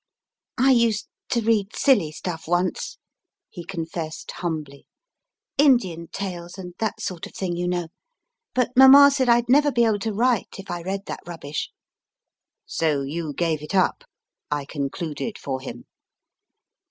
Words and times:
I 0.57 0.71
used 0.71 1.09
to 1.29 1.41
read 1.41 1.75
silly 1.75 2.11
stuff 2.11 2.47
once, 2.47 2.97
he 3.51 3.63
confessed 3.63 4.31
x 4.31 4.33
MY 4.33 4.33
FIRST 4.33 4.33
BOOK 4.33 4.35
humbly, 4.41 4.85
* 5.23 5.57
Indian 5.59 6.07
tales 6.07 6.57
and 6.57 6.73
that 6.79 6.99
sort 6.99 7.27
of 7.27 7.35
thing, 7.35 7.55
you 7.55 7.67
know, 7.67 7.89
but 8.55 8.71
Mama 8.75 9.11
said 9.11 9.29
I 9.29 9.41
d 9.41 9.45
never 9.49 9.71
be 9.71 9.85
able 9.85 9.99
to 9.99 10.11
write 10.11 10.55
if 10.57 10.71
I 10.71 10.81
read 10.81 11.05
that 11.05 11.19
rubbish. 11.27 11.69
So 12.65 13.03
you 13.03 13.31
gave 13.33 13.61
it 13.61 13.75
up, 13.75 14.03
I 14.49 14.65
concluded 14.65 15.37
for 15.37 15.61
him. 15.61 15.85